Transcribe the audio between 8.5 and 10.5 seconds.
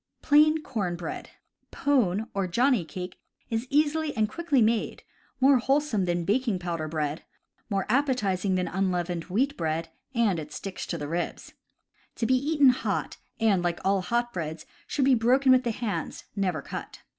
than unleavened wheat bread and